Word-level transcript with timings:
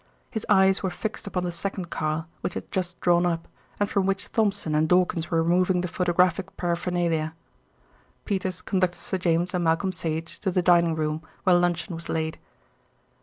His 0.31 0.47
eyes 0.49 0.81
were 0.81 0.89
fixed 0.89 1.27
upon 1.27 1.43
the 1.43 1.51
second 1.51 1.91
car, 1.91 2.25
which 2.41 2.55
had 2.55 2.71
just 2.71 2.99
drawn 3.01 3.23
up, 3.23 3.47
and 3.79 3.87
from 3.87 4.07
which 4.07 4.31
Thompson 4.31 4.73
and 4.73 4.89
Dawkins 4.89 5.29
were 5.29 5.43
removing 5.43 5.81
the 5.81 5.87
photographic 5.87 6.57
paraphernalia. 6.57 7.35
Peters 8.25 8.63
conducted 8.63 8.97
Sir 8.99 9.19
James 9.19 9.53
and 9.53 9.63
Malcolm 9.63 9.91
Sage 9.91 10.39
to 10.39 10.49
the 10.49 10.63
dining 10.63 10.95
room, 10.95 11.21
where 11.43 11.55
luncheon 11.55 11.93
was 11.93 12.09
laid. 12.09 12.39